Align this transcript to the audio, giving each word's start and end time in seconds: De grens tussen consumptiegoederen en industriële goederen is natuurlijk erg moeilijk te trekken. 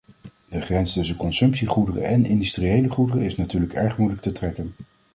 De 0.49 0.59
grens 0.61 0.93
tussen 0.93 1.15
consumptiegoederen 1.17 2.03
en 2.03 2.25
industriële 2.25 2.87
goederen 2.91 3.21
is 3.23 3.35
natuurlijk 3.37 3.73
erg 3.73 3.97
moeilijk 3.97 4.21
te 4.21 4.31
trekken. 4.31 4.73